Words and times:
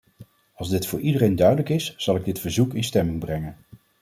Als 0.53 0.69
dit 0.69 0.87
voor 0.87 0.99
iedereen 0.99 1.35
duidelijk 1.35 1.69
is 1.69 1.93
zal 1.97 2.15
ik 2.15 2.25
dit 2.25 2.39
verzoek 2.39 2.73
in 2.73 2.83
stemming 2.83 3.19
brengen. 3.19 3.57